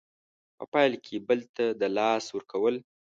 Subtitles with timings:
[0.57, 2.75] په پیل کې بل ته د لاس ورکول